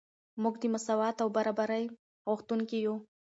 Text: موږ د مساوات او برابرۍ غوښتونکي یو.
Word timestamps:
موږ 0.41 0.55
د 0.61 0.63
مساوات 0.73 1.17
او 1.23 1.27
برابرۍ 1.37 1.85
غوښتونکي 2.29 2.77
یو. 2.85 2.95